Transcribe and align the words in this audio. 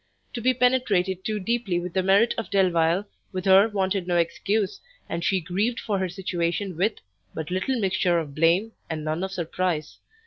To 0.33 0.41
be 0.41 0.55
penetrated 0.55 1.23
too 1.23 1.39
deeply 1.39 1.79
with 1.79 1.93
the 1.93 2.01
merit 2.01 2.33
of 2.35 2.49
Delvile, 2.49 3.05
with 3.31 3.45
her 3.45 3.67
wanted 3.69 4.07
no 4.07 4.17
excuse, 4.17 4.81
and 5.07 5.23
she 5.23 5.39
grieved 5.39 5.79
for 5.79 5.99
her 5.99 6.09
situation 6.09 6.75
with 6.75 6.95
but 7.35 7.51
little 7.51 7.79
mixture 7.79 8.17
of 8.17 8.33
blame, 8.33 8.71
and 8.89 9.03
none 9.03 9.23
of 9.23 9.31
surprise. 9.31 9.99